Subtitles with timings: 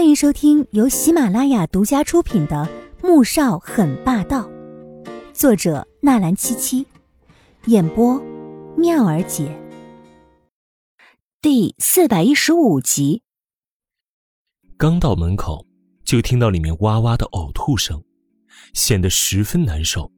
[0.00, 2.66] 欢迎收听由喜马拉雅独家出品的
[3.06, 4.48] 《穆少很霸道》，
[5.34, 6.86] 作者纳兰七七，
[7.66, 8.18] 演播
[8.78, 9.54] 妙儿姐。
[11.42, 13.20] 第四百一十五集。
[14.78, 15.66] 刚到门口，
[16.02, 18.02] 就听到里面哇哇的呕吐声，
[18.72, 20.10] 显得十分难受。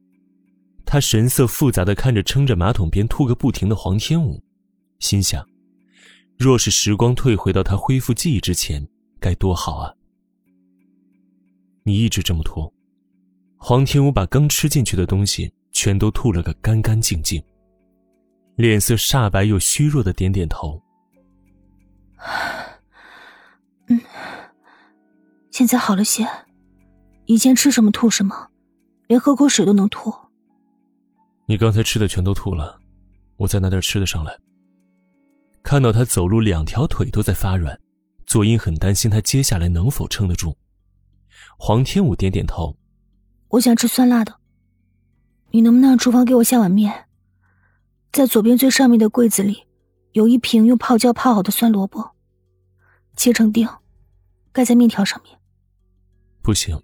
[0.85, 4.41] 他神色复杂的看着撑着马桶边吐个不停的黄天武，
[4.99, 5.45] 心想：
[6.37, 8.87] 若是时光退回到他恢复记忆之前。
[9.23, 9.93] 该多好啊！
[11.83, 12.73] 你一直这么吐。
[13.55, 17.41] 黄天武把刚吃进去的东西全都吐了个干干净净，
[18.57, 20.81] 脸色煞白又虚弱的点点头。
[23.87, 24.01] 嗯，
[25.51, 26.27] 现在好了些。
[27.25, 28.49] 以前吃什么吐什么，
[29.07, 30.13] 连喝口水都能吐。
[31.45, 32.77] 你刚才吃的全都吐了，
[33.37, 34.37] 我再拿点吃的上来。
[35.63, 37.79] 看到他走路两条腿都在发软。
[38.33, 40.57] 左英很担心他接下来能否撑得住。
[41.55, 42.75] 黄天武点点头
[43.49, 44.35] ：“我想吃酸辣的，
[45.51, 47.05] 你能不能让厨房给我下碗面？
[48.11, 49.67] 在左边最上面的柜子里，
[50.13, 52.15] 有一瓶用泡椒泡好的酸萝卜，
[53.15, 53.69] 切成丁，
[54.51, 55.37] 盖在面条上面。
[56.41, 56.81] ”“不行，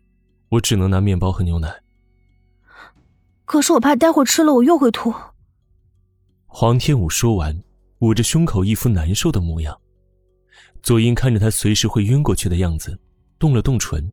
[0.50, 1.82] 我只能拿面包和牛奶。
[3.46, 5.12] ”“可是我怕待会儿吃了我又会吐。”
[6.46, 7.60] 黄天武说完，
[8.02, 9.82] 捂着胸口，一副难受的模样。
[10.82, 12.98] 左英看着他随时会晕过去的样子，
[13.38, 14.12] 动了动唇。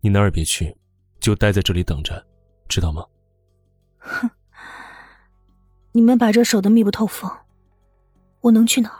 [0.00, 0.76] 你哪儿也别去，
[1.20, 2.24] 就待在这里等着，
[2.68, 3.04] 知道吗？
[3.98, 4.30] 哼，
[5.92, 7.30] 你们把这守得密不透风，
[8.40, 8.98] 我能去哪儿？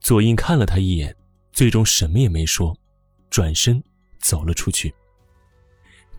[0.00, 1.14] 左英看了他一眼，
[1.52, 2.76] 最终什么也没说，
[3.30, 3.82] 转身
[4.20, 4.94] 走了出去。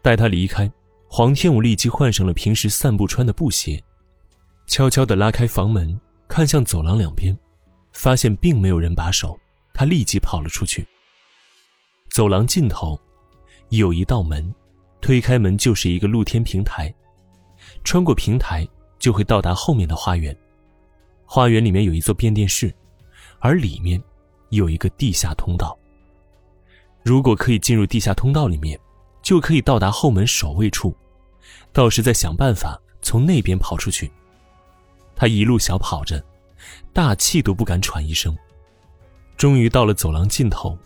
[0.01, 0.71] 待他离开，
[1.07, 3.83] 黄天武立即换上了平时散步穿的布鞋，
[4.65, 7.37] 悄悄的拉开房门，看向走廊两边。
[7.93, 9.39] 发现并没有人把守，
[9.73, 10.85] 他立即跑了出去。
[12.09, 12.99] 走廊尽头
[13.69, 14.53] 有一道门，
[15.01, 16.93] 推开门就是一个露天平台，
[17.83, 18.67] 穿过平台
[18.99, 20.35] 就会到达后面的花园。
[21.25, 22.73] 花园里面有一座变电室，
[23.39, 24.01] 而里面
[24.49, 25.77] 有一个地下通道。
[27.03, 28.79] 如果可以进入地下通道里面，
[29.21, 30.95] 就可以到达后门守卫处，
[31.71, 34.11] 到时再想办法从那边跑出去。
[35.15, 36.23] 他一路小跑着。
[36.91, 38.35] 大气都不敢喘一声。
[39.35, 40.77] 终于到了走廊尽头，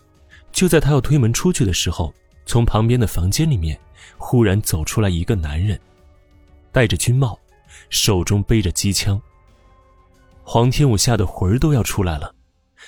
[0.52, 2.12] 就在他要推门出去的时候，
[2.46, 3.78] 从旁边的房间里面
[4.16, 5.78] 忽然走出来一个男人，
[6.72, 7.38] 戴着军帽，
[7.90, 9.20] 手中背着机枪。
[10.42, 12.34] 黄天武吓得魂儿都要出来了，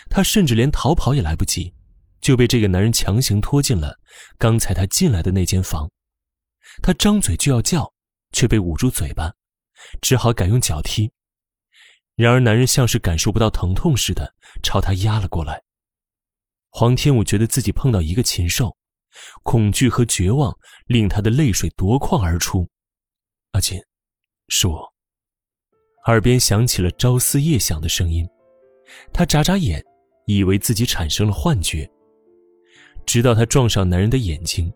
[0.09, 1.73] 他甚至连逃跑也来不及，
[2.23, 3.95] 就被这个男人强行拖进了
[4.39, 5.89] 刚才他进来的那间房。
[6.83, 7.93] 他张嘴就要叫，
[8.33, 9.31] 却被捂住嘴巴，
[10.01, 11.13] 只好改用脚踢。
[12.17, 15.63] 然而，男人像是感受不到疼痛似的，朝他压了过来。
[16.71, 18.77] 黄天武觉得自己碰到一个禽兽，
[19.43, 20.57] 恐惧和绝望
[20.87, 22.69] 令他的泪水夺眶而出。
[23.53, 23.81] 阿锦，
[24.49, 24.93] 是我。
[26.07, 28.27] 耳边响起了朝思夜想的声音，
[29.13, 29.83] 他眨眨眼，
[30.27, 31.91] 以为自己产生了幻觉。
[33.07, 34.73] 直到他撞上男人的眼睛，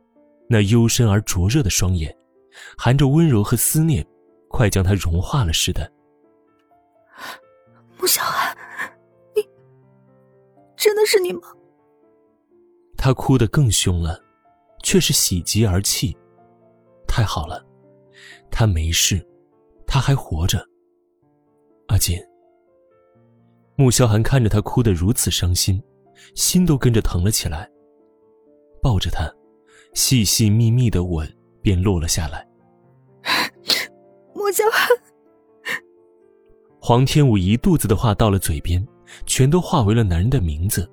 [0.48, 2.14] 那幽深而灼热的双眼，
[2.76, 4.04] 含着温柔和思念，
[4.48, 5.90] 快将他融化了似的。
[10.84, 11.40] 真的是你吗？
[12.94, 14.22] 他哭得更凶了，
[14.82, 16.14] 却是喜极而泣。
[17.08, 17.64] 太好了，
[18.50, 19.26] 他没事，
[19.86, 20.62] 他还活着。
[21.86, 22.18] 阿锦，
[23.76, 25.82] 穆萧寒看着他哭得如此伤心，
[26.34, 27.66] 心都跟着疼了起来。
[28.82, 29.34] 抱着他，
[29.94, 31.26] 细细密密的吻
[31.62, 32.46] 便落了下来。
[34.34, 34.86] 穆萧寒。
[36.78, 38.86] 黄天武一肚子的话到了嘴边，
[39.26, 40.90] 全都化为了男人的名字，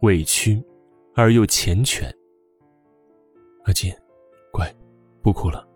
[0.00, 0.62] 委屈，
[1.14, 2.10] 而又缱绻。
[3.64, 3.92] 阿锦，
[4.52, 4.72] 乖，
[5.22, 5.66] 不哭了。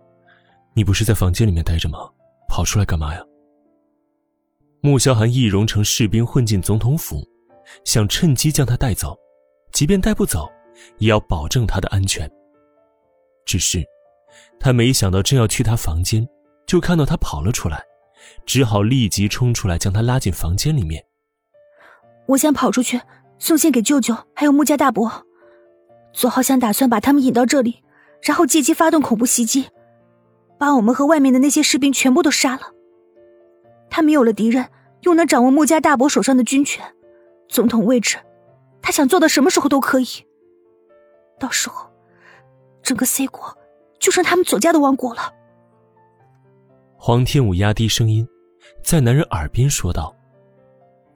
[0.74, 1.98] 你不是在房间里面待着吗？
[2.48, 3.24] 跑出来干嘛呀？
[4.80, 7.26] 穆萧寒易容成士兵混进总统府，
[7.84, 9.16] 想趁机将他带走，
[9.72, 10.48] 即便带不走，
[10.98, 12.30] 也要保证他的安全。
[13.44, 13.84] 只是，
[14.60, 16.26] 他没想到正要去他房间，
[16.66, 17.82] 就看到他跑了出来。
[18.44, 21.04] 只好立即冲出来，将他拉进房间里面。
[22.28, 23.00] 我想跑出去
[23.38, 25.26] 送信给舅舅，还有穆家大伯。
[26.12, 27.82] 左浩想打算把他们引到这里，
[28.22, 29.68] 然后借机发动恐怖袭击，
[30.58, 32.72] 把我们和外面的那些士兵全部都杀了。
[33.90, 34.66] 他没有了敌人，
[35.02, 36.84] 又能掌握穆家大伯手上的军权，
[37.48, 38.16] 总统位置，
[38.80, 40.06] 他想做到什么时候都可以。
[41.38, 41.90] 到时候，
[42.82, 43.56] 整个 C 国
[43.98, 45.32] 就剩他们左家的王国了。
[46.96, 48.26] 黄天武压低声音，
[48.82, 50.16] 在男人耳边说道：“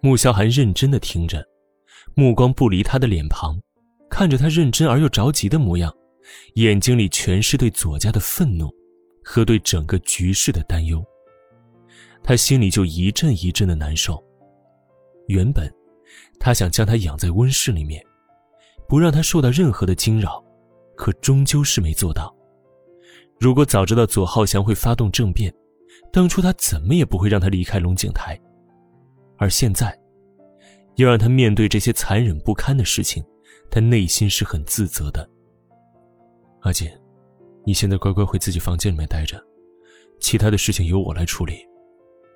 [0.03, 1.47] 穆萧寒认真的听着，
[2.15, 3.61] 目光不离他的脸庞，
[4.09, 5.95] 看着他认真而又着急的模样，
[6.55, 8.71] 眼睛里全是对左家的愤怒，
[9.23, 11.05] 和对整个局势的担忧。
[12.23, 14.23] 他心里就一阵一阵的难受。
[15.29, 15.71] 原本，
[16.39, 18.03] 他想将他养在温室里面，
[18.89, 20.43] 不让他受到任何的惊扰，
[20.97, 22.35] 可终究是没做到。
[23.39, 25.55] 如果早知道左浩翔会发动政变，
[26.11, 28.39] 当初他怎么也不会让他离开龙井台。
[29.41, 29.99] 而现在，
[30.97, 33.25] 要让他面对这些残忍不堪的事情，
[33.71, 35.27] 他内心是很自责的。
[36.61, 36.87] 阿锦，
[37.65, 39.43] 你现在乖乖回自己房间里面待着，
[40.21, 41.67] 其他的事情由我来处理。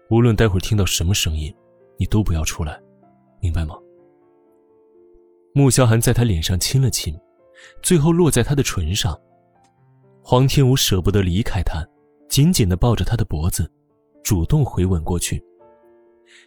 [0.09, 1.55] 无论待会儿听到什么声音，
[1.99, 2.81] 你都不要出来，
[3.39, 3.75] 明白吗？
[5.55, 7.15] 穆萧寒在他脸上亲了亲，
[7.83, 9.15] 最后落在他的唇上。
[10.23, 11.87] 黄天武舍不得离开他，
[12.31, 13.71] 紧紧的抱着他的脖子，
[14.23, 15.45] 主动回吻过去，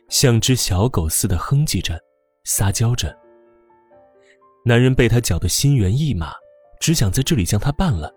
[0.10, 2.00] 像只小狗似的哼唧着，
[2.44, 3.16] 撒娇着。
[4.66, 6.34] 男人被他搅得心猿意马，
[6.80, 8.14] 只想在这里将他办了，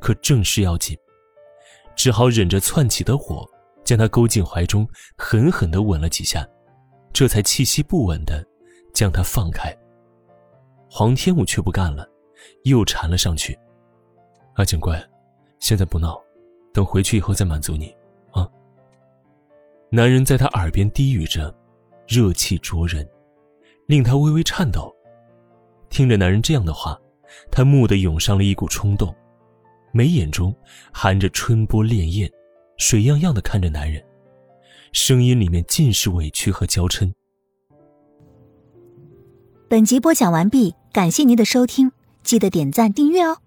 [0.00, 0.96] 可正事要紧，
[1.96, 3.46] 只好忍着窜起的火，
[3.84, 4.86] 将他勾进怀中，
[5.16, 6.46] 狠狠的吻了几下，
[7.12, 8.46] 这才气息不稳的
[8.92, 9.74] 将他放开。
[10.90, 12.06] 黄天武却不干了，
[12.64, 13.58] 又缠了上去。
[14.54, 15.02] 阿景乖，
[15.60, 16.22] 现在不闹，
[16.74, 17.95] 等回去以后再满足你，
[19.90, 21.54] 男人在她耳边低语着，
[22.08, 23.08] 热气灼人，
[23.86, 24.92] 令她微微颤抖。
[25.88, 26.98] 听着男人这样的话，
[27.50, 29.14] 她蓦地涌上了一股冲动，
[29.92, 30.54] 眉眼中
[30.92, 32.30] 含着春波潋滟，
[32.78, 34.04] 水漾漾的看着男人，
[34.92, 37.12] 声音里面尽是委屈和娇嗔。
[39.68, 41.92] 本集播讲完毕，感谢您的收听，
[42.22, 43.38] 记得点赞订阅哦。